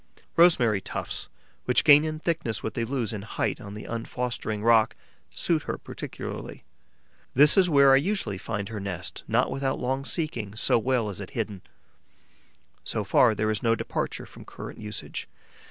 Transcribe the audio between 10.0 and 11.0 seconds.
seeking, so